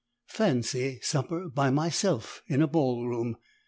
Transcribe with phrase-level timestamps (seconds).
[0.29, 3.37] Fancy supper by myself in a ball room!